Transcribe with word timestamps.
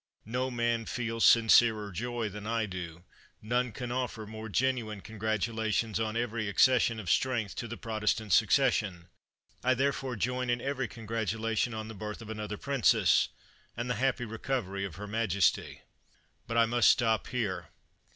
No 0.25 0.49
man 0.49 0.87
feels 0.87 1.23
sincerer 1.23 1.91
joy 1.91 2.27
than 2.27 2.47
I 2.47 2.65
do; 2.65 3.03
none 3.39 3.71
can 3.71 3.91
offer 3.91 4.25
more 4.25 4.49
genuine 4.49 4.99
congratula 5.01 5.71
tions 5.71 5.99
on 5.99 6.17
every 6.17 6.49
accession 6.49 6.99
of 6.99 7.07
strength 7.07 7.55
to 7.57 7.67
the 7.67 7.77
Pro 7.77 7.99
testant 7.99 8.31
succession. 8.31 9.09
I 9.63 9.75
therefore 9.75 10.15
join 10.15 10.49
in 10.49 10.59
every 10.59 10.87
congratulation 10.87 11.75
on 11.75 11.87
the 11.87 11.93
birth 11.93 12.23
of 12.23 12.31
another 12.31 12.57
princess, 12.57 13.29
and 13.77 13.91
the 13.91 13.95
happy 14.01 14.25
recovery 14.25 14.85
of 14.85 14.95
her 14.95 15.05
majesty. 15.05 15.81
But 16.47 16.57
I 16.57 16.65
must 16.65 16.89
stop 16.89 17.27
here. 17.27 17.69